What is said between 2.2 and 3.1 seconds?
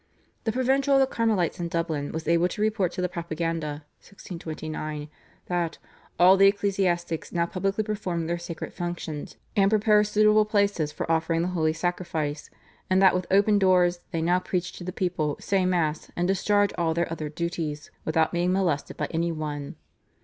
able to report to the